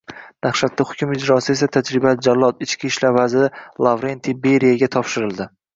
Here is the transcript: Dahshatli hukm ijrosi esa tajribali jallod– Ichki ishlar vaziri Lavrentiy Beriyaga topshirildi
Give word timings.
Dahshatli 0.45 0.85
hukm 0.91 1.13
ijrosi 1.17 1.51
esa 1.55 1.69
tajribali 1.77 2.27
jallod– 2.29 2.59
Ichki 2.69 2.91
ishlar 2.93 3.17
vaziri 3.21 3.53
Lavrentiy 3.89 4.39
Beriyaga 4.49 4.95
topshirildi 4.99 5.55